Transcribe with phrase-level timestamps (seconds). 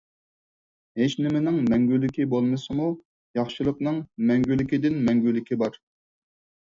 [1.01, 2.87] ھېچنىمىنىڭ مەڭگۈلۈكى بولمىسىمۇ
[3.41, 5.79] ياخشىلىقنىڭ مەڭگۈلىكىدىن مەڭگۈلۈكى بار.